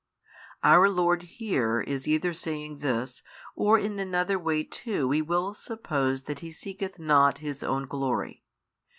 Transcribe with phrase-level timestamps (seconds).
[0.63, 3.21] Our Lord here is either saying this,
[3.55, 8.43] or in another way too we will suppose that He seeketh not His own glory.